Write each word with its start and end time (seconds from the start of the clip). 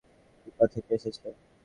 শব্দটা 0.03 0.45
পিপা 0.45 0.65
থেকে 0.73 0.91
এসেছে। 0.97 1.27